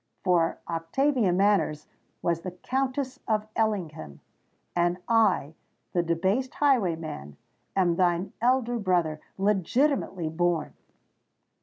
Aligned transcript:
For 0.23 0.57
Octavia 0.67 1.31
Manners 1.31 1.85
was 2.23 2.41
the 2.41 2.49
Countess 2.49 3.19
of 3.27 3.45
Ellingham—and 3.55 4.97
I—the 5.07 6.01
debased 6.01 6.55
highwayman, 6.55 7.37
am 7.75 7.95
thine 7.97 8.33
elder 8.41 8.79
brother, 8.79 9.21
legitimately 9.37 10.27
born!" 10.27 10.73